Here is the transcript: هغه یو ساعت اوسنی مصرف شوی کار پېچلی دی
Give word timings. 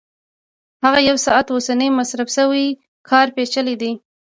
هغه 0.83 0.99
یو 1.09 1.17
ساعت 1.25 1.47
اوسنی 1.51 1.89
مصرف 1.99 2.27
شوی 2.37 2.65
کار 3.09 3.27
پېچلی 3.35 3.75
دی 3.81 3.91